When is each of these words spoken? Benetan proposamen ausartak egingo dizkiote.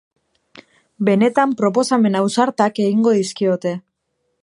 Benetan 1.09 1.53
proposamen 1.61 2.19
ausartak 2.23 2.85
egingo 2.89 3.15
dizkiote. 3.23 3.77